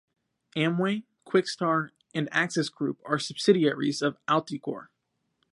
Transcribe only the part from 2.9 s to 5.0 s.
are subsidiaries of Alticor.